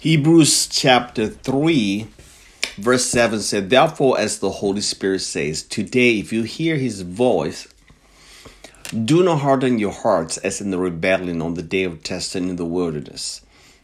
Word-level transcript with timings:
Hebrews 0.00 0.66
chapter 0.68 1.28
3, 1.28 2.06
verse 2.78 3.04
7 3.04 3.38
said, 3.40 3.68
Therefore, 3.68 4.18
as 4.18 4.38
the 4.38 4.48
Holy 4.48 4.80
Spirit 4.80 5.18
says, 5.18 5.62
Today, 5.62 6.18
if 6.18 6.32
you 6.32 6.44
hear 6.44 6.76
his 6.76 7.02
voice, 7.02 7.68
do 9.04 9.22
not 9.22 9.40
harden 9.40 9.78
your 9.78 9.92
hearts 9.92 10.38
as 10.38 10.62
in 10.62 10.70
the 10.70 10.78
rebellion 10.78 11.42
on 11.42 11.52
the 11.52 11.62
day 11.62 11.84
of 11.84 12.02
testing 12.02 12.48
in 12.48 12.56
the 12.56 12.64
wilderness. 12.64 13.42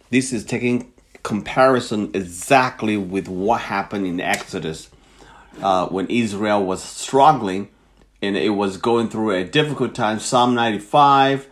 This 0.09 0.33
is 0.33 0.47
taking 0.47 0.91
comparison 1.23 2.11
exactly 2.15 2.97
with 2.97 3.29
what 3.29 3.61
happened 3.61 4.07
in 4.07 4.19
Exodus 4.19 4.89
uh, 5.61 5.87
when 5.89 6.07
Israel 6.07 6.65
was 6.65 6.83
struggling 6.83 7.69
and 8.23 8.39
it 8.39 8.55
was 8.55 8.79
going 8.79 9.11
through 9.11 9.33
a 9.33 9.45
difficult 9.45 9.95
time. 9.95 10.19
Psalm 10.19 10.55
95 10.55 11.47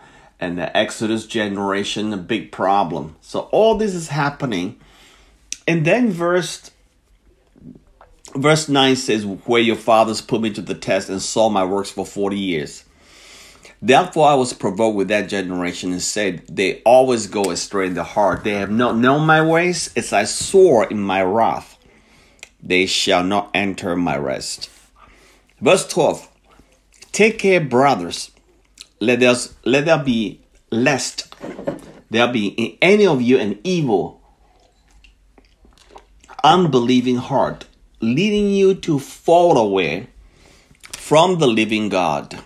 and 0.44 0.58
the 0.58 0.76
Exodus 0.76 1.26
generation, 1.26 2.12
a 2.12 2.16
big 2.16 2.52
problem. 2.52 3.16
So 3.20 3.40
all 3.52 3.76
this 3.76 3.94
is 3.94 4.08
happening. 4.08 4.78
And 5.66 5.84
then 5.84 6.10
verse 6.10 6.70
verse 8.36 8.68
9 8.68 8.96
says, 8.96 9.24
Where 9.24 9.62
your 9.62 9.76
fathers 9.76 10.20
put 10.20 10.40
me 10.40 10.50
to 10.50 10.62
the 10.62 10.74
test 10.74 11.08
and 11.08 11.22
saw 11.22 11.48
my 11.48 11.64
works 11.64 11.90
for 11.90 12.04
40 12.04 12.36
years. 12.36 12.84
Therefore 13.80 14.28
I 14.28 14.34
was 14.34 14.52
provoked 14.52 14.96
with 14.96 15.08
that 15.08 15.28
generation 15.28 15.92
and 15.92 16.02
said, 16.02 16.46
They 16.48 16.82
always 16.82 17.26
go 17.26 17.50
astray 17.50 17.86
in 17.86 17.94
the 17.94 18.04
heart. 18.04 18.44
They 18.44 18.54
have 18.54 18.70
not 18.70 18.96
known 18.96 19.26
my 19.26 19.42
ways, 19.42 19.92
as 19.96 20.12
I 20.12 20.24
swore 20.24 20.84
in 20.84 21.00
my 21.00 21.22
wrath. 21.22 21.78
They 22.62 22.86
shall 22.86 23.24
not 23.24 23.50
enter 23.52 23.94
my 23.94 24.16
rest. 24.16 24.70
Verse 25.60 25.86
12 25.86 26.28
Take 27.12 27.38
care, 27.38 27.60
brothers, 27.60 28.30
let 29.04 29.20
there, 29.20 29.34
let 29.64 29.84
there 29.84 30.02
be 30.02 30.40
lest 30.70 31.34
there 32.10 32.32
be 32.32 32.48
in 32.48 32.78
any 32.80 33.06
of 33.06 33.20
you 33.20 33.38
an 33.38 33.58
evil, 33.64 34.20
unbelieving 36.42 37.16
heart, 37.16 37.66
leading 38.00 38.50
you 38.50 38.74
to 38.74 38.98
fall 38.98 39.58
away 39.58 40.08
from 40.92 41.38
the 41.38 41.46
living 41.46 41.88
God. 41.88 42.38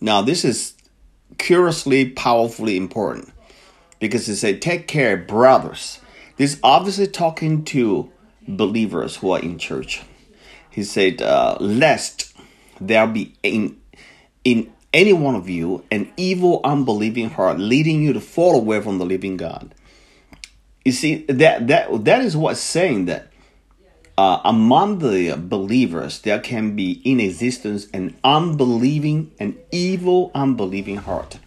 Now, 0.00 0.22
this 0.22 0.44
is 0.44 0.74
curiously, 1.38 2.10
powerfully 2.10 2.76
important 2.76 3.32
because 3.98 4.28
it 4.28 4.36
said, 4.36 4.60
Take 4.60 4.86
care, 4.86 5.16
brothers. 5.16 6.00
This 6.36 6.54
is 6.54 6.60
obviously 6.62 7.06
talking 7.06 7.64
to 7.66 8.10
believers 8.46 9.16
who 9.16 9.30
are 9.30 9.40
in 9.40 9.58
church. 9.58 10.02
He 10.70 10.84
said, 10.84 11.22
uh, 11.22 11.56
Lest 11.60 12.34
there 12.80 13.06
be 13.06 13.34
in, 13.42 13.80
in 14.46 14.72
any 14.94 15.12
one 15.12 15.34
of 15.34 15.48
you 15.50 15.84
an 15.90 16.08
evil, 16.16 16.60
unbelieving 16.62 17.28
heart 17.28 17.58
leading 17.58 18.00
you 18.00 18.12
to 18.12 18.20
fall 18.20 18.54
away 18.54 18.80
from 18.80 18.98
the 18.98 19.04
living 19.04 19.36
God. 19.36 19.74
You 20.84 20.92
see, 20.92 21.24
that, 21.24 21.66
that, 21.66 22.04
that 22.04 22.22
is 22.22 22.36
what's 22.36 22.60
saying 22.60 23.06
that 23.06 23.32
uh, 24.16 24.40
among 24.44 25.00
the 25.00 25.34
believers, 25.36 26.20
there 26.20 26.38
can 26.38 26.76
be 26.76 26.92
in 27.04 27.18
existence 27.18 27.88
an 27.92 28.16
unbelieving, 28.22 29.32
an 29.40 29.58
evil, 29.72 30.30
unbelieving 30.32 30.98
heart. 30.98 31.40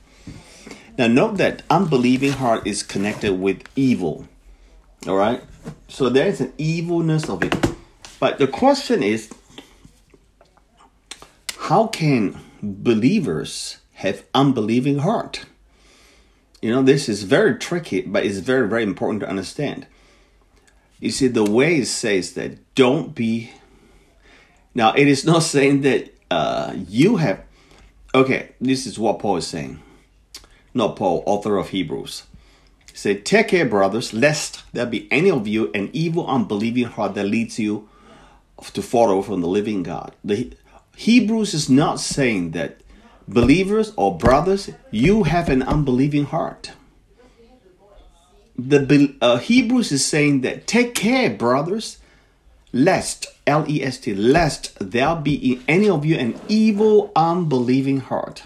Now, 0.98 1.08
note 1.08 1.38
that 1.38 1.64
unbelieving 1.70 2.34
heart 2.34 2.68
is 2.68 2.84
connected 2.84 3.40
with 3.40 3.64
evil. 3.78 4.28
All 5.08 5.16
right? 5.16 5.42
So 5.88 6.10
there 6.10 6.28
is 6.28 6.42
an 6.42 6.52
evilness 6.58 7.30
of 7.30 7.44
it. 7.44 7.56
But 8.20 8.40
the 8.40 8.48
question 8.48 9.02
is 9.02 9.32
how 11.58 11.88
can 11.88 12.38
believers 12.62 13.78
have 13.94 14.26
unbelieving 14.34 15.00
heart? 15.00 15.46
You 16.62 16.72
know, 16.72 16.84
this 16.84 17.08
is 17.08 17.24
very 17.24 17.56
tricky, 17.58 18.02
but 18.02 18.26
it's 18.26 18.40
very, 18.40 18.68
very 18.68 18.84
important 18.84 19.22
to 19.22 19.30
understand. 19.30 19.88
You 21.00 21.12
see, 21.12 21.28
the 21.28 21.50
way 21.50 21.78
it 21.78 21.86
says 21.86 22.34
that 22.34 22.76
don't 22.76 23.16
be. 23.16 23.52
Now, 24.76 24.94
it 24.94 25.08
is 25.08 25.26
not 25.26 25.44
saying 25.54 25.82
that 25.82 26.14
uh, 26.30 26.74
you 26.76 27.18
have. 27.18 27.44
Okay, 28.14 28.50
this 28.60 28.88
is 28.88 28.98
what 28.98 29.20
Paul 29.20 29.38
is 29.38 29.48
saying. 29.48 29.82
Not 30.74 30.96
Paul, 30.96 31.24
author 31.26 31.58
of 31.58 31.70
Hebrews. 31.70 32.24
He 32.92 32.98
said, 32.98 33.26
Take 33.26 33.50
care, 33.50 33.66
brothers, 33.66 34.14
lest 34.14 34.64
there 34.74 34.86
be 34.86 35.08
any 35.12 35.30
of 35.30 35.48
you 35.48 35.72
an 35.74 35.90
evil, 35.94 36.28
unbelieving 36.28 36.86
heart 36.86 37.14
that 37.16 37.26
leads 37.26 37.60
you 37.60 37.88
to 38.74 38.82
follow 38.82 39.22
from 39.22 39.42
the 39.42 39.48
living 39.48 39.84
God. 39.84 40.16
The 40.24 40.52
Hebrews 41.08 41.54
is 41.54 41.70
not 41.70 42.00
saying 42.00 42.52
that 42.52 42.82
believers 43.28 43.94
or 43.96 44.18
brothers, 44.18 44.70
you 44.92 45.24
have 45.24 45.48
an 45.50 45.64
unbelieving 45.64 46.26
heart 46.26 46.72
the 48.68 49.16
uh, 49.22 49.38
Hebrews 49.38 49.92
is 49.92 50.04
saying 50.04 50.42
that 50.42 50.68
take 50.68 50.96
care, 50.96 51.30
brothers, 51.30 52.00
lest 52.74 53.28
L 53.48 53.66
E 53.70 53.84
S 53.84 54.00
T 54.00 54.14
lest 54.14 54.78
there 54.80 55.16
be 55.16 55.54
in 55.54 55.64
any 55.68 55.90
of 55.90 56.06
you 56.06 56.18
an 56.18 56.40
evil, 56.48 57.12
unbelieving 57.16 58.02
heart. 58.02 58.44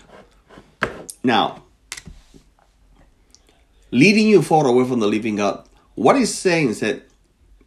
Now, 1.23 1.63
leading 3.91 4.27
you 4.27 4.41
far 4.41 4.67
away 4.67 4.85
from 4.85 4.99
the 4.99 5.07
living 5.07 5.37
God. 5.37 5.67
What 5.95 6.15
he's 6.17 6.33
saying 6.33 6.69
is 6.69 6.79
that, 6.81 7.03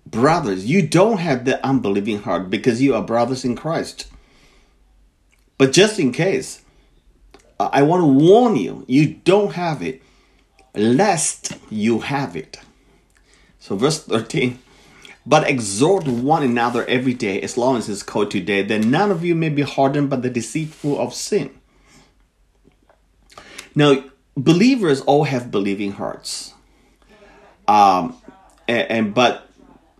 brothers, 0.07 0.67
you 0.67 0.87
don't 0.87 1.19
have 1.19 1.45
the 1.45 1.65
unbelieving 1.65 2.23
heart 2.23 2.51
because 2.51 2.83
you 2.83 2.95
are 2.95 3.03
brothers 3.03 3.45
in 3.45 3.57
Christ. 3.57 4.07
But 5.59 5.73
just 5.73 5.99
in 5.99 6.13
case, 6.13 6.63
I 7.59 7.83
want 7.83 8.03
to 8.03 8.07
warn 8.07 8.57
you, 8.57 8.85
you 8.87 9.15
don't 9.25 9.55
have 9.55 9.83
it 9.83 10.03
lest 10.75 11.57
you 11.71 12.01
have 12.01 12.37
it. 12.37 12.61
So, 13.59 13.77
verse 13.77 14.03
13. 14.05 14.59
But 15.25 15.49
exhort 15.49 16.07
one 16.07 16.43
another 16.43 16.85
every 16.87 17.15
day, 17.15 17.41
as 17.41 17.57
long 17.57 17.77
as 17.77 17.89
it's 17.89 18.03
called 18.03 18.31
today, 18.31 18.63
that 18.63 18.85
none 18.85 19.11
of 19.11 19.25
you 19.25 19.35
may 19.35 19.49
be 19.49 19.63
hardened 19.63 20.09
by 20.09 20.17
the 20.17 20.31
deceitful 20.31 21.01
of 21.01 21.15
sin. 21.15 21.51
Now, 23.75 24.05
believers 24.37 25.01
all 25.01 25.25
have 25.25 25.51
believing 25.51 25.93
hearts. 25.93 26.55
Um, 27.67 28.17
and, 28.69 28.91
and 28.91 29.15
but 29.15 29.49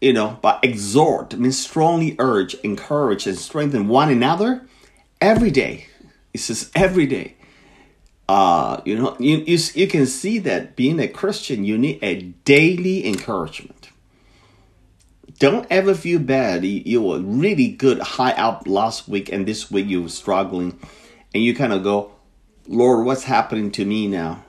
you 0.01 0.13
know, 0.13 0.39
but 0.43 0.61
exhort 0.63 1.35
means 1.37 1.59
strongly 1.59 2.15
urge, 2.19 2.55
encourage, 2.57 3.27
and 3.27 3.37
strengthen 3.37 3.89
one 3.89 4.11
another 4.11 4.69
every 5.21 5.51
day. 5.51 5.87
It 6.33 6.41
says 6.41 6.71
every 6.75 7.07
day 7.07 7.37
uh, 8.29 8.81
you 8.85 8.99
know, 8.99 9.17
you, 9.19 9.39
you, 9.47 9.59
you 9.75 9.87
can 9.87 10.07
see 10.07 10.39
that 10.41 10.75
being 10.75 10.99
a 10.99 11.07
Christian, 11.07 11.65
you 11.65 11.79
need 11.79 11.99
a 12.03 12.23
daily 12.45 13.07
encouragement. 13.07 13.91
Don't 15.39 15.67
ever 15.71 15.95
feel 15.95 16.19
bad. 16.19 16.65
You, 16.65 17.03
were 17.03 17.21
really 17.21 17.69
good 17.69 18.01
high 18.01 18.33
up 18.33 18.67
last 18.67 19.07
week, 19.07 19.31
and 19.31 19.47
this 19.47 19.71
week 19.71 19.87
you 19.87 20.03
were 20.03 20.09
struggling, 20.09 20.79
and 21.35 21.45
you 21.45 21.55
kind 21.55 21.73
of 21.73 21.85
go, 21.85 22.13
Lord, 22.67 23.07
what's 23.07 23.25
happening 23.25 23.71
to 23.73 23.85
me 23.85 24.09
now? 24.09 24.45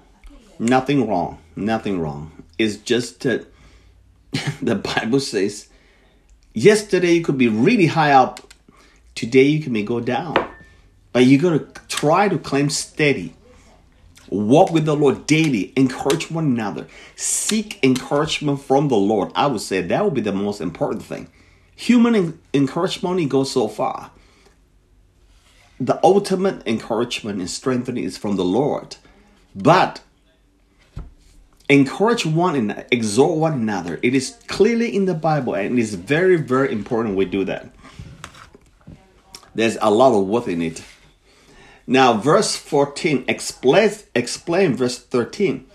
Nothing 0.58 1.08
wrong. 1.08 1.40
Nothing 1.56 2.00
wrong. 2.00 2.32
It's 2.58 2.78
just 2.78 3.22
that 3.22 3.46
the 4.62 4.76
Bible 4.76 5.20
says 5.20 5.68
yesterday 6.54 7.14
you 7.14 7.24
could 7.24 7.38
be 7.38 7.48
really 7.48 7.88
high 7.88 8.14
up, 8.14 8.54
today 9.14 9.44
you 9.44 9.62
can 9.62 9.74
be 9.74 9.84
go 9.84 10.00
down. 10.00 10.47
But 11.18 11.26
you 11.26 11.40
got 11.40 11.50
to 11.58 11.82
try 11.88 12.30
to 12.30 12.38
claim 12.38 12.70
steady 12.70 13.34
Walk 14.30 14.70
with 14.70 14.86
the 14.86 14.96
Lord 14.96 15.26
daily. 15.26 15.74
Encourage 15.76 16.30
one 16.30 16.46
another. 16.46 16.86
Seek 17.16 17.84
encouragement 17.84 18.62
from 18.62 18.90
the 18.90 18.98
Lord. 18.98 19.32
I 19.34 19.48
would 19.48 19.62
say 19.62 19.82
that 19.82 20.06
would 20.06 20.14
be 20.14 20.22
the 20.22 20.32
most 20.32 20.62
important 20.62 21.02
thing. 21.02 21.30
Human 21.76 22.40
encouragement 22.54 23.12
only 23.12 23.26
goes 23.26 23.52
so 23.52 23.68
far. 23.68 24.12
The 25.80 26.00
ultimate 26.04 26.62
encouragement 26.68 27.40
and 27.40 27.50
strengthening 27.50 28.04
is 28.04 28.16
from 28.16 28.36
the 28.36 28.46
Lord. 28.46 28.98
But 29.56 30.02
encourage 31.68 32.28
one 32.28 32.56
and 32.56 32.86
exhort 32.92 33.40
one 33.40 33.54
another. 33.54 34.00
It 34.04 34.14
is 34.14 34.38
clearly 34.46 34.96
in 34.96 35.06
the 35.06 35.16
Bible 35.16 35.56
and 35.56 35.80
it 35.80 35.82
is 35.82 35.96
very, 35.96 36.36
very 36.36 36.72
important 36.72 37.16
we 37.16 37.26
do 37.26 37.44
that. 37.46 37.72
There's 39.56 39.80
a 39.82 39.90
lot 39.90 40.16
of 40.16 40.28
worth 40.28 40.48
in 40.48 40.62
it. 40.62 40.84
Now, 41.90 42.14
verse 42.14 42.58
14 42.58 43.24
explains 43.30 44.04
explain 44.14 44.76
verse 44.76 45.00
13. 45.00 45.66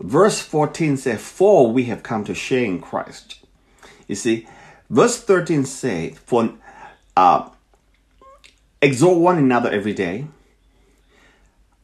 Verse 0.00 0.40
14 0.40 0.98
says, 0.98 1.20
For 1.20 1.72
we 1.72 1.84
have 1.84 2.02
come 2.02 2.24
to 2.24 2.34
share 2.34 2.64
in 2.64 2.80
Christ. 2.80 3.38
You 4.06 4.14
see, 4.14 4.46
verse 4.90 5.18
13 5.22 5.64
says, 5.64 6.18
For 6.18 6.52
uh, 7.16 7.48
exhort 8.82 9.18
one 9.18 9.38
another 9.38 9.70
every 9.70 9.94
day, 9.94 10.26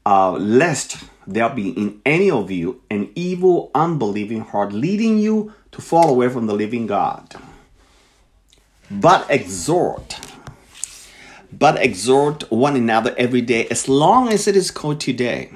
uh, 0.05 0.33
lest 0.33 1.03
there 1.27 1.49
be 1.49 1.71
in 1.71 2.01
any 2.05 2.31
of 2.31 2.51
you 2.51 2.83
an 2.91 3.11
evil, 3.15 3.71
unbelieving 3.75 4.43
heart 4.43 4.73
leading 4.73 5.19
you 5.19 5.55
to 5.73 5.81
fall 5.81 6.11
away 6.11 6.29
from 6.29 6.47
the 6.47 6.55
living 6.55 6.87
God. 6.87 7.35
But 8.91 9.27
exhort 9.31 10.21
but 11.53 11.81
exhort 11.81 12.51
one 12.51 12.77
another 12.77 13.15
every 13.17 13.41
day 13.41 13.67
as 13.69 13.89
long 13.89 14.29
as 14.29 14.47
it 14.47 14.57
is 14.57 14.71
called 14.71 15.01
today 15.01 15.51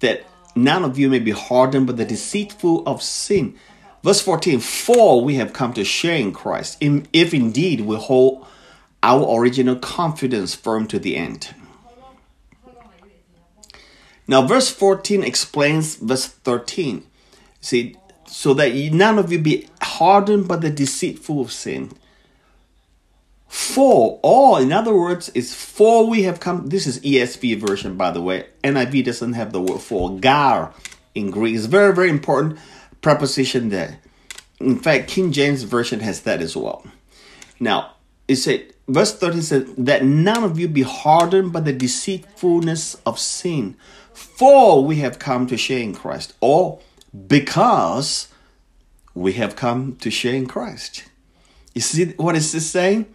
that 0.00 0.24
none 0.56 0.84
of 0.84 0.98
you 0.98 1.08
may 1.08 1.18
be 1.18 1.30
hardened 1.30 1.86
by 1.86 1.92
the 1.92 2.04
deceitful 2.04 2.82
of 2.86 3.02
sin. 3.02 3.56
Verse 4.02 4.20
14, 4.20 4.60
for 4.60 5.22
we 5.22 5.34
have 5.34 5.52
come 5.52 5.72
to 5.74 5.84
share 5.84 6.16
in 6.16 6.32
Christ, 6.32 6.78
if 6.80 7.34
indeed 7.34 7.82
we 7.82 7.96
hold 7.96 8.46
our 9.02 9.38
original 9.38 9.76
confidence 9.76 10.54
firm 10.54 10.86
to 10.88 10.98
the 10.98 11.16
end. 11.16 11.54
Now, 14.26 14.46
verse 14.46 14.70
14 14.70 15.22
explains 15.22 15.96
verse 15.96 16.26
13. 16.26 17.04
See, 17.60 17.96
so 18.26 18.54
that 18.54 18.74
none 18.92 19.18
of 19.18 19.32
you 19.32 19.38
be 19.38 19.68
hardened 19.82 20.48
by 20.48 20.56
the 20.56 20.70
deceitful 20.70 21.40
of 21.40 21.52
sin. 21.52 21.92
For 23.50 24.20
all, 24.22 24.58
in 24.58 24.70
other 24.70 24.94
words, 24.94 25.28
is 25.30 25.52
for 25.52 26.06
we 26.06 26.22
have 26.22 26.38
come. 26.38 26.68
This 26.68 26.86
is 26.86 27.00
ESV 27.00 27.58
version, 27.58 27.96
by 27.96 28.12
the 28.12 28.22
way. 28.22 28.46
NIV 28.62 29.06
doesn't 29.06 29.32
have 29.32 29.52
the 29.52 29.60
word 29.60 29.80
for. 29.80 30.16
Gar 30.20 30.72
in 31.16 31.32
Greek 31.32 31.56
is 31.56 31.66
very, 31.66 31.92
very 31.92 32.10
important 32.10 32.60
preposition 33.00 33.70
there. 33.70 33.98
In 34.60 34.78
fact, 34.78 35.08
King 35.08 35.32
James 35.32 35.64
version 35.64 35.98
has 35.98 36.20
that 36.20 36.40
as 36.40 36.56
well. 36.56 36.86
Now, 37.58 37.94
it 38.28 38.36
said, 38.36 38.72
verse 38.86 39.18
13 39.18 39.42
says, 39.42 39.74
that 39.78 40.04
none 40.04 40.44
of 40.44 40.56
you 40.56 40.68
be 40.68 40.82
hardened 40.82 41.52
by 41.52 41.58
the 41.58 41.72
deceitfulness 41.72 42.94
of 43.04 43.18
sin, 43.18 43.76
for 44.12 44.84
we 44.84 44.96
have 44.96 45.18
come 45.18 45.48
to 45.48 45.56
share 45.56 45.80
in 45.80 45.92
Christ, 45.92 46.34
or 46.40 46.78
because 47.26 48.28
we 49.12 49.32
have 49.32 49.56
come 49.56 49.96
to 49.96 50.08
share 50.08 50.34
in 50.34 50.46
Christ. 50.46 51.06
You 51.74 51.80
see 51.80 52.12
what 52.12 52.36
is 52.36 52.52
this 52.52 52.70
saying? 52.70 53.06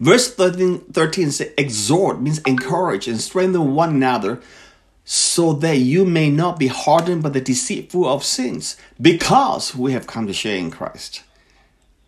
Verse 0.00 0.34
13, 0.34 0.78
13 0.92 1.30
says, 1.30 1.52
exhort 1.58 2.20
means 2.20 2.38
encourage 2.40 3.06
and 3.06 3.20
strengthen 3.20 3.74
one 3.74 3.90
another 3.90 4.40
so 5.04 5.52
that 5.52 5.76
you 5.76 6.06
may 6.06 6.30
not 6.30 6.58
be 6.58 6.68
hardened 6.68 7.22
by 7.22 7.28
the 7.28 7.40
deceitful 7.40 8.08
of 8.08 8.24
sins, 8.24 8.76
because 9.00 9.74
we 9.74 9.92
have 9.92 10.06
come 10.06 10.26
to 10.26 10.32
share 10.32 10.56
in 10.56 10.70
Christ. 10.70 11.22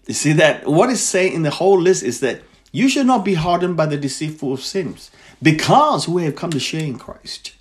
You 0.07 0.15
see 0.15 0.33
that 0.35 0.67
what 0.67 0.89
is 0.89 1.03
saying 1.03 1.35
in 1.35 1.43
the 1.43 1.51
whole 1.51 1.81
list 1.81 2.03
is 2.03 2.21
that 2.21 2.43
you 2.71 2.89
should 2.89 3.07
not 3.07 3.25
be 3.25 3.35
hardened 3.35 3.77
by 3.77 3.87
the 3.87 3.97
deceitful 3.97 4.53
of 4.53 4.63
sins, 4.63 5.11
because 5.43 6.09
we 6.09 6.25
have 6.25 6.37
come 6.37 6.51
to 6.51 6.61
share 6.61 6.85
in 6.85 6.99
Christ. 6.99 7.53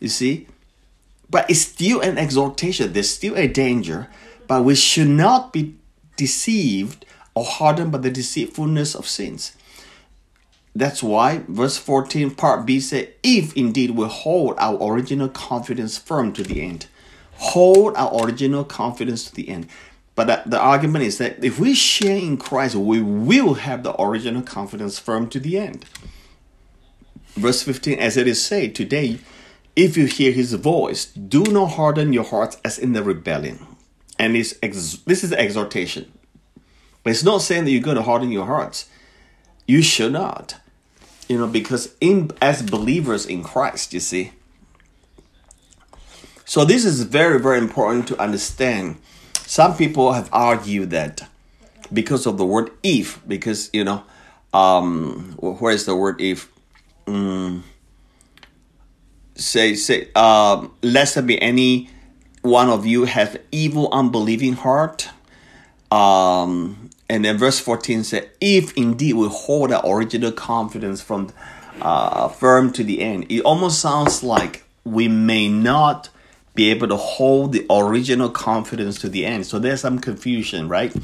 You 0.00 0.08
see? 0.08 0.48
But 1.30 1.48
it's 1.48 1.60
still 1.60 2.00
an 2.00 2.18
exhortation, 2.18 2.92
there's 2.92 3.10
still 3.10 3.36
a 3.36 3.46
danger, 3.46 4.08
but 4.48 4.64
we 4.64 4.74
should 4.74 5.08
not 5.08 5.52
be 5.52 5.74
deceived 6.16 7.04
or 7.34 7.44
hardened 7.44 7.92
by 7.92 7.98
the 7.98 8.10
deceitfulness 8.10 8.94
of 8.94 9.06
sins. 9.06 9.52
That's 10.74 11.02
why 11.02 11.42
verse 11.48 11.76
14, 11.76 12.34
part 12.34 12.66
B 12.66 12.80
said, 12.80 13.12
If 13.22 13.56
indeed 13.56 13.90
we 13.92 14.06
hold 14.06 14.56
our 14.58 14.76
original 14.82 15.28
confidence 15.28 15.96
firm 15.96 16.32
to 16.32 16.42
the 16.42 16.62
end, 16.62 16.86
hold 17.36 17.94
our 17.96 18.24
original 18.24 18.64
confidence 18.64 19.24
to 19.24 19.34
the 19.34 19.48
end. 19.48 19.68
But 20.16 20.48
the 20.48 20.60
argument 20.60 21.04
is 21.04 21.18
that 21.18 21.44
if 21.44 21.58
we 21.58 21.74
share 21.74 22.16
in 22.16 22.36
Christ, 22.36 22.76
we 22.76 23.02
will 23.02 23.54
have 23.54 23.82
the 23.82 24.00
original 24.00 24.42
confidence 24.42 24.98
firm 24.98 25.28
to 25.30 25.40
the 25.40 25.58
end. 25.58 25.84
Verse 27.34 27.62
15, 27.62 27.98
as 27.98 28.16
it 28.16 28.28
is 28.28 28.44
said, 28.44 28.74
Today, 28.76 29.18
if 29.74 29.96
you 29.96 30.06
hear 30.06 30.30
his 30.30 30.54
voice, 30.54 31.06
do 31.06 31.42
not 31.42 31.72
harden 31.72 32.12
your 32.12 32.22
hearts 32.22 32.58
as 32.64 32.78
in 32.78 32.92
the 32.92 33.02
rebellion. 33.02 33.66
And 34.18 34.36
this, 34.36 34.56
this 34.60 35.24
is 35.24 35.30
the 35.30 35.40
exhortation. 35.40 36.12
But 37.04 37.10
it's 37.10 37.22
not 37.22 37.42
saying 37.42 37.64
that 37.64 37.70
you're 37.70 37.82
going 37.82 37.96
to 37.96 38.02
harden 38.02 38.32
your 38.32 38.46
hearts. 38.46 38.88
You 39.68 39.82
should 39.82 40.12
not. 40.12 40.56
You 41.28 41.38
know, 41.38 41.46
because 41.46 41.94
in 42.00 42.32
as 42.42 42.62
believers 42.62 43.26
in 43.26 43.44
Christ, 43.44 43.92
you 43.92 44.00
see. 44.00 44.32
So 46.44 46.64
this 46.64 46.84
is 46.84 47.02
very, 47.02 47.38
very 47.40 47.58
important 47.58 48.08
to 48.08 48.20
understand. 48.20 48.96
Some 49.46 49.76
people 49.76 50.14
have 50.14 50.28
argued 50.32 50.90
that 50.90 51.28
because 51.92 52.26
of 52.26 52.38
the 52.38 52.44
word 52.44 52.70
if, 52.82 53.20
because 53.28 53.70
you 53.72 53.84
know, 53.84 54.02
um, 54.52 55.34
where 55.38 55.72
is 55.72 55.86
the 55.86 55.94
word 55.94 56.20
if? 56.20 56.50
Mm, 57.06 57.62
say 59.36 59.74
say 59.74 60.08
um, 60.14 60.72
lest 60.82 61.14
there 61.14 61.22
be 61.22 61.40
any 61.40 61.90
one 62.42 62.68
of 62.68 62.86
you 62.86 63.04
have 63.04 63.38
evil 63.50 63.88
unbelieving 63.92 64.52
heart 64.52 65.08
um, 65.90 66.83
and 67.08 67.24
then 67.24 67.36
verse 67.36 67.60
14 67.60 68.04
said, 68.04 68.30
If 68.40 68.76
indeed 68.76 69.14
we 69.14 69.28
hold 69.28 69.72
our 69.72 69.98
original 69.98 70.32
confidence 70.32 71.02
from 71.02 71.32
uh, 71.80 72.28
firm 72.28 72.72
to 72.72 72.84
the 72.84 73.02
end, 73.02 73.26
it 73.30 73.42
almost 73.42 73.80
sounds 73.80 74.22
like 74.22 74.64
we 74.84 75.08
may 75.08 75.48
not 75.48 76.08
be 76.54 76.70
able 76.70 76.88
to 76.88 76.96
hold 76.96 77.52
the 77.52 77.66
original 77.68 78.30
confidence 78.30 79.00
to 79.00 79.08
the 79.08 79.26
end. 79.26 79.46
So 79.46 79.58
there's 79.58 79.80
some 79.80 79.98
confusion, 79.98 80.68
right? 80.68 80.94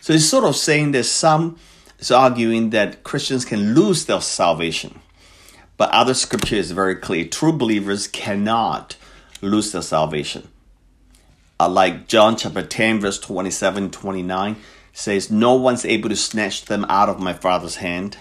So 0.00 0.12
it's 0.12 0.24
sort 0.24 0.44
of 0.44 0.56
saying 0.56 0.92
that 0.92 1.04
some 1.04 1.58
is 1.98 2.10
arguing 2.10 2.70
that 2.70 3.04
Christians 3.04 3.44
can 3.44 3.74
lose 3.74 4.06
their 4.06 4.20
salvation. 4.20 5.00
But 5.76 5.90
other 5.90 6.14
scripture 6.14 6.56
is 6.56 6.70
very 6.70 6.96
clear. 6.96 7.26
True 7.26 7.52
believers 7.52 8.06
cannot 8.06 8.96
lose 9.40 9.72
their 9.72 9.82
salvation. 9.82 10.48
Uh, 11.60 11.68
like 11.68 12.08
John 12.08 12.36
chapter 12.36 12.62
10, 12.62 13.00
verse 13.00 13.18
27, 13.20 13.90
29 13.90 14.56
says, 14.94 15.30
No 15.30 15.54
one's 15.54 15.84
able 15.84 16.08
to 16.08 16.16
snatch 16.16 16.64
them 16.64 16.86
out 16.88 17.10
of 17.10 17.20
my 17.20 17.34
Father's 17.34 17.76
hand. 17.76 18.16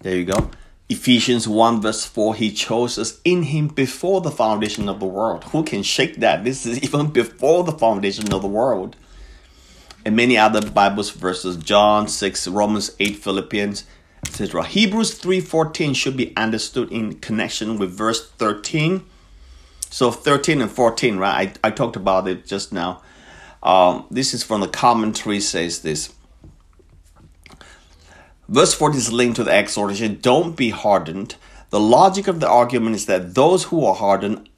There 0.00 0.16
you 0.16 0.24
go. 0.24 0.50
Ephesians 0.88 1.46
1 1.46 1.80
verse 1.80 2.04
4, 2.04 2.34
He 2.34 2.50
chose 2.50 2.98
us 2.98 3.20
in 3.24 3.44
Him 3.44 3.68
before 3.68 4.20
the 4.20 4.30
foundation 4.30 4.88
of 4.88 4.98
the 4.98 5.06
world. 5.06 5.44
Who 5.44 5.62
can 5.62 5.84
shake 5.84 6.16
that? 6.16 6.42
This 6.42 6.66
is 6.66 6.82
even 6.82 7.06
before 7.08 7.62
the 7.62 7.72
foundation 7.72 8.32
of 8.32 8.42
the 8.42 8.48
world. 8.48 8.96
And 10.04 10.16
many 10.16 10.36
other 10.36 10.68
Bibles 10.68 11.10
verses, 11.10 11.56
John 11.56 12.08
6, 12.08 12.48
Romans 12.48 12.90
8, 12.98 13.16
Philippians, 13.18 13.84
etc. 14.26 14.64
Hebrews 14.64 15.20
3.14 15.20 15.94
should 15.94 16.16
be 16.16 16.36
understood 16.36 16.90
in 16.90 17.20
connection 17.20 17.78
with 17.78 17.96
verse 17.96 18.28
13. 18.32 19.04
So 19.90 20.10
13 20.10 20.60
and 20.60 20.70
14, 20.70 21.18
right? 21.18 21.56
I, 21.62 21.68
I 21.68 21.70
talked 21.70 21.96
about 21.96 22.26
it 22.26 22.46
just 22.46 22.72
now. 22.72 23.02
Um, 23.62 24.06
this 24.10 24.34
is 24.34 24.42
from 24.42 24.60
the 24.60 24.68
commentary, 24.68 25.40
says 25.40 25.82
this. 25.82 26.12
Verse 28.48 28.74
40 28.74 28.98
is 28.98 29.12
linked 29.12 29.36
to 29.36 29.44
the 29.44 29.52
exhortation 29.52 30.18
don't 30.20 30.56
be 30.56 30.70
hardened. 30.70 31.36
The 31.70 31.80
logic 31.80 32.28
of 32.28 32.40
the 32.40 32.48
argument 32.48 32.96
is 32.96 33.06
that 33.06 33.34
those 33.34 33.64
who 33.64 33.84
are 33.86 33.94
hardened 33.94 34.48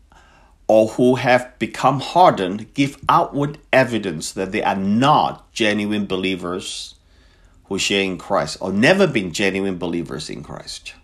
or 0.66 0.88
who 0.88 1.16
have 1.16 1.56
become 1.58 2.00
hardened 2.00 2.72
give 2.74 2.96
outward 3.08 3.58
evidence 3.72 4.32
that 4.32 4.50
they 4.50 4.62
are 4.62 4.74
not 4.74 5.52
genuine 5.52 6.06
believers 6.06 6.94
who 7.64 7.78
share 7.78 8.02
in 8.02 8.18
Christ 8.18 8.56
or 8.60 8.72
never 8.72 9.06
been 9.06 9.32
genuine 9.32 9.78
believers 9.78 10.28
in 10.30 10.42
Christ. 10.42 10.94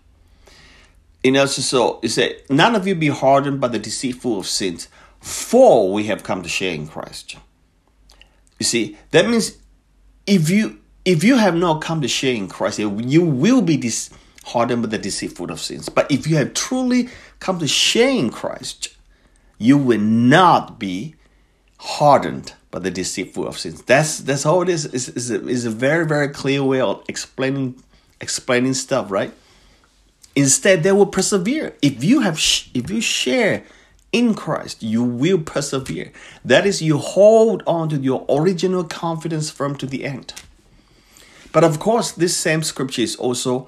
In 1.23 1.37
other 1.37 1.47
so 1.47 1.99
it 2.01 2.09
said, 2.09 2.41
None 2.49 2.75
of 2.75 2.87
you 2.87 2.95
be 2.95 3.09
hardened 3.09 3.61
by 3.61 3.67
the 3.67 3.79
deceitful 3.79 4.39
of 4.39 4.47
sins, 4.47 4.87
for 5.19 5.93
we 5.93 6.05
have 6.05 6.23
come 6.23 6.41
to 6.41 6.49
share 6.49 6.73
in 6.73 6.87
Christ. 6.87 7.37
You 8.61 8.65
see, 8.65 8.95
that 9.09 9.27
means 9.27 9.57
if 10.27 10.51
you 10.51 10.77
if 11.03 11.23
you 11.23 11.37
have 11.37 11.55
not 11.55 11.81
come 11.81 11.99
to 12.01 12.07
share 12.07 12.35
in 12.35 12.47
Christ, 12.47 12.77
you 12.77 13.23
will 13.23 13.63
be 13.63 13.75
dis- 13.75 14.11
hardened 14.43 14.83
by 14.83 14.89
the 14.89 14.99
deceitful 14.99 15.51
of 15.51 15.59
sins. 15.59 15.89
But 15.89 16.11
if 16.11 16.27
you 16.27 16.35
have 16.35 16.53
truly 16.53 17.09
come 17.39 17.57
to 17.57 17.67
share 17.67 18.11
in 18.11 18.29
Christ, 18.29 18.95
you 19.57 19.79
will 19.79 19.99
not 19.99 20.77
be 20.77 21.15
hardened 21.79 22.53
by 22.69 22.77
the 22.77 22.91
deceitful 22.91 23.47
of 23.47 23.57
sins. 23.57 23.81
That's 23.81 24.19
that's 24.19 24.45
all 24.45 24.61
it 24.61 24.69
is. 24.69 24.85
Is 24.85 25.31
a, 25.31 25.43
is 25.47 25.65
a 25.65 25.71
very 25.71 26.05
very 26.05 26.27
clear 26.27 26.63
way 26.63 26.81
of 26.81 27.03
explaining 27.07 27.81
explaining 28.19 28.75
stuff, 28.75 29.09
right? 29.09 29.33
Instead, 30.35 30.83
they 30.83 30.91
will 30.91 31.07
persevere. 31.07 31.75
If 31.81 32.03
you 32.03 32.19
have 32.19 32.37
if 32.75 32.91
you 32.91 33.01
share 33.01 33.63
in 34.11 34.33
Christ, 34.33 34.83
you 34.83 35.03
will 35.03 35.39
persevere. 35.39 36.11
That 36.43 36.65
is, 36.65 36.81
you 36.81 36.97
hold 36.97 37.63
on 37.65 37.89
to 37.89 37.97
your 37.97 38.25
original 38.29 38.83
confidence 38.83 39.49
firm 39.49 39.75
to 39.77 39.85
the 39.85 40.03
end. 40.03 40.33
But 41.51 41.63
of 41.63 41.79
course, 41.79 42.11
this 42.11 42.35
same 42.35 42.63
scripture 42.63 43.01
is 43.01 43.15
also 43.15 43.67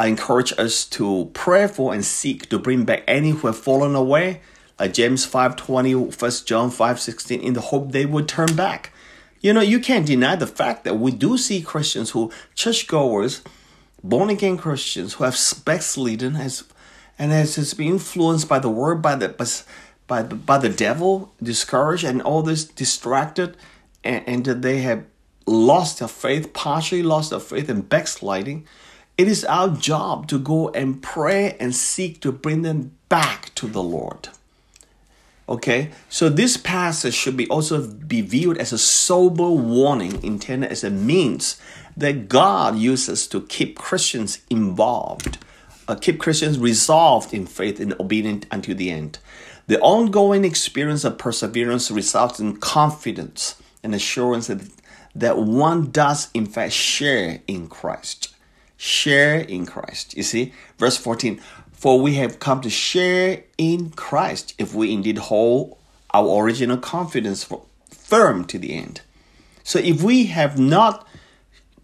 uh, 0.00 0.04
encourage 0.04 0.52
us 0.58 0.84
to 0.86 1.30
pray 1.34 1.66
for 1.66 1.94
and 1.94 2.04
seek 2.04 2.48
to 2.48 2.58
bring 2.58 2.84
back 2.84 3.04
any 3.06 3.30
who 3.30 3.46
have 3.46 3.58
fallen 3.58 3.94
away, 3.94 4.40
like 4.78 4.94
James 4.94 5.26
5.20, 5.26 6.20
1 6.20 6.30
John 6.46 6.70
5.16, 6.70 7.42
in 7.42 7.52
the 7.52 7.60
hope 7.60 7.92
they 7.92 8.06
would 8.06 8.28
turn 8.28 8.54
back. 8.56 8.92
You 9.40 9.52
know, 9.52 9.60
you 9.60 9.80
can't 9.80 10.06
deny 10.06 10.36
the 10.36 10.46
fact 10.46 10.84
that 10.84 10.98
we 10.98 11.10
do 11.10 11.36
see 11.36 11.62
Christians 11.62 12.10
who, 12.10 12.30
churchgoers, 12.54 13.42
born 14.02 14.30
again 14.30 14.56
Christians 14.56 15.14
who 15.14 15.24
have 15.24 15.36
backslidden 15.64 16.36
as 16.36 16.64
and 17.22 17.30
has, 17.30 17.54
has 17.54 17.72
been 17.72 17.86
influenced 17.86 18.48
by 18.48 18.58
the 18.58 18.68
word, 18.68 19.00
by 19.00 19.14
the 19.14 19.28
by, 20.08 20.24
by 20.24 20.58
the 20.58 20.68
devil, 20.68 21.32
discouraged, 21.40 22.02
and 22.02 22.20
all 22.20 22.42
this 22.42 22.64
distracted, 22.64 23.56
and, 24.02 24.24
and 24.26 24.44
they 24.44 24.78
have 24.80 25.04
lost 25.46 26.00
their 26.00 26.08
faith, 26.08 26.52
partially 26.52 27.04
lost 27.04 27.30
their 27.30 27.38
faith, 27.38 27.68
and 27.68 27.88
backsliding. 27.88 28.66
It 29.16 29.28
is 29.28 29.44
our 29.44 29.68
job 29.68 30.26
to 30.28 30.38
go 30.40 30.70
and 30.70 31.00
pray 31.00 31.56
and 31.60 31.76
seek 31.76 32.20
to 32.22 32.32
bring 32.32 32.62
them 32.62 32.96
back 33.08 33.54
to 33.54 33.68
the 33.68 33.82
Lord. 33.84 34.28
Okay, 35.48 35.90
so 36.08 36.28
this 36.28 36.56
passage 36.56 37.14
should 37.14 37.36
be 37.36 37.46
also 37.48 37.86
be 37.86 38.20
viewed 38.20 38.58
as 38.58 38.72
a 38.72 38.78
sober 38.78 39.48
warning 39.48 40.20
intended 40.24 40.72
as 40.72 40.82
a 40.82 40.90
means 40.90 41.60
that 41.96 42.28
God 42.28 42.78
uses 42.78 43.28
to 43.28 43.42
keep 43.42 43.78
Christians 43.78 44.40
involved, 44.50 45.38
Uh, 45.92 45.94
keep 45.94 46.18
Christians 46.18 46.58
resolved 46.58 47.34
in 47.34 47.44
faith 47.44 47.78
and 47.78 47.92
obedient 48.00 48.46
unto 48.50 48.72
the 48.72 48.90
end. 48.90 49.18
The 49.66 49.78
ongoing 49.80 50.42
experience 50.42 51.04
of 51.04 51.18
perseverance 51.18 51.90
results 51.90 52.40
in 52.40 52.56
confidence 52.56 53.56
and 53.82 53.94
assurance 53.94 54.46
that, 54.46 54.70
that 55.14 55.36
one 55.36 55.90
does 55.90 56.30
in 56.32 56.46
fact 56.46 56.72
share 56.72 57.40
in 57.46 57.68
Christ. 57.68 58.34
Share 58.78 59.40
in 59.40 59.66
Christ. 59.66 60.16
You 60.16 60.22
see, 60.22 60.54
verse 60.78 60.96
14 60.96 61.38
For 61.72 62.00
we 62.00 62.14
have 62.14 62.38
come 62.38 62.62
to 62.62 62.70
share 62.70 63.44
in 63.58 63.90
Christ 63.90 64.54
if 64.56 64.74
we 64.74 64.94
indeed 64.94 65.18
hold 65.18 65.76
our 66.14 66.42
original 66.42 66.78
confidence 66.78 67.46
firm 67.90 68.46
to 68.46 68.58
the 68.58 68.72
end. 68.72 69.02
So 69.62 69.78
if 69.78 70.02
we 70.02 70.24
have 70.24 70.58
not 70.58 71.06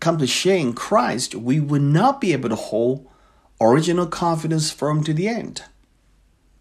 come 0.00 0.17
to 0.17 0.27
share 0.27 0.57
in 0.57 0.73
Christ, 0.73 1.35
we 1.35 1.61
will 1.61 1.83
not 1.83 2.23
be 2.23 2.33
able 2.33 2.49
to 2.49 2.55
hold 2.55 3.07
original 3.61 4.07
confidence 4.07 4.71
firm 4.71 5.03
to 5.05 5.12
the 5.12 5.29
end. 5.29 5.62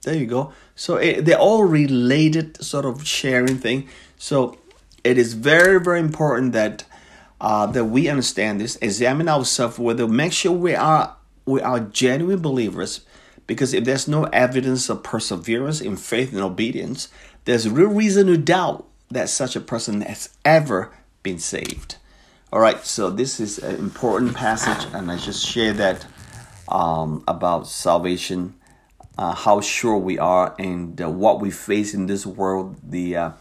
There 0.04 0.16
you 0.16 0.26
go. 0.26 0.54
So 0.76 0.96
it, 0.96 1.26
they're 1.26 1.38
all 1.38 1.64
related, 1.64 2.64
sort 2.64 2.86
of 2.86 3.06
sharing 3.06 3.58
thing. 3.58 3.88
So 4.18 4.58
it 5.04 5.18
is 5.18 5.34
very, 5.34 5.80
very 5.80 6.00
important 6.00 6.54
that 6.54 6.86
uh, 7.40 7.68
that 7.68 7.86
we 7.86 8.08
understand 8.10 8.60
this, 8.60 8.78
examine 8.78 9.30
ourselves, 9.30 9.78
whether 9.78 10.08
make 10.08 10.34
sure 10.34 10.52
we 10.52 10.74
are 10.74 11.16
we 11.46 11.62
are 11.62 11.80
genuine 11.80 12.40
believers. 12.40 13.02
Because 13.46 13.74
if 13.74 13.86
there's 13.86 14.08
no 14.08 14.26
evidence 14.26 14.90
of 14.90 15.04
perseverance 15.04 15.80
in 15.80 15.96
faith 15.96 16.34
and 16.34 16.42
obedience, 16.42 17.08
there's 17.46 17.70
real 17.70 17.88
reason 17.88 18.28
to 18.28 18.38
doubt 18.38 18.86
that 19.10 19.30
such 19.30 19.56
a 19.56 19.62
person 19.62 20.02
has 20.02 20.30
ever 20.44 20.92
been 21.24 21.40
saved. 21.40 21.96
All 22.52 22.60
right, 22.60 22.84
so 22.86 23.10
this 23.10 23.40
is 23.40 23.58
an 23.60 23.76
important 23.76 24.36
passage, 24.36 24.92
and 24.94 25.10
I 25.12 25.18
just 25.18 25.46
share 25.46 25.74
that 25.74 26.06
um, 26.68 27.24
about 27.28 27.68
salvation, 27.68 28.56
uh, 29.18 29.34
how 29.34 29.62
sure 29.62 29.98
we 29.98 30.20
are, 30.20 30.56
and 30.60 31.02
uh, 31.02 31.10
what 31.10 31.40
we 31.40 31.52
face 31.52 31.94
in 31.94 32.08
this 32.08 32.26
world. 32.26 32.78
The 32.84 33.16
uh, 33.16 33.32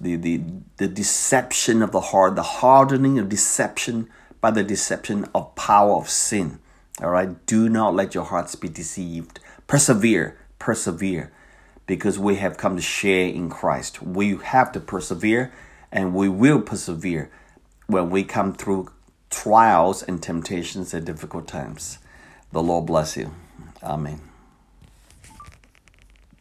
the 0.00 0.16
the 0.16 0.42
the 0.76 0.88
deception 0.88 1.82
of 1.82 1.92
the 1.92 2.00
heart, 2.00 2.36
the 2.36 2.42
hardening 2.42 3.18
of 3.18 3.28
deception 3.28 4.08
by 4.40 4.50
the 4.50 4.64
deception 4.64 5.26
of 5.34 5.54
power 5.54 5.96
of 5.96 6.08
sin. 6.08 6.58
All 7.02 7.10
right, 7.10 7.44
do 7.46 7.68
not 7.68 7.94
let 7.94 8.14
your 8.14 8.24
hearts 8.24 8.54
be 8.54 8.68
deceived. 8.68 9.40
Persevere, 9.66 10.38
persevere, 10.58 11.32
because 11.86 12.18
we 12.18 12.36
have 12.36 12.56
come 12.56 12.76
to 12.76 12.82
share 12.82 13.28
in 13.28 13.50
Christ. 13.50 14.02
We 14.02 14.36
have 14.36 14.72
to 14.72 14.80
persevere, 14.80 15.52
and 15.92 16.14
we 16.14 16.28
will 16.28 16.62
persevere 16.62 17.30
when 17.86 18.10
we 18.10 18.24
come 18.24 18.54
through 18.54 18.90
trials 19.28 20.02
and 20.02 20.22
temptations 20.22 20.94
and 20.94 21.04
difficult 21.04 21.46
times. 21.46 21.98
The 22.52 22.62
Lord 22.62 22.86
bless 22.86 23.16
you. 23.16 23.32
Amen. 23.82 24.35